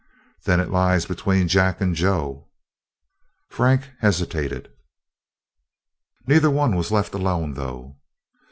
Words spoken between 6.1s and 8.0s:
"Neither one was left alone, though."